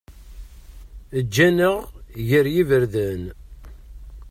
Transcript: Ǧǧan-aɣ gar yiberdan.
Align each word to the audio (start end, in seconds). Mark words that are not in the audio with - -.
Ǧǧan-aɣ 1.25 1.79
gar 2.27 2.45
yiberdan. 2.53 3.23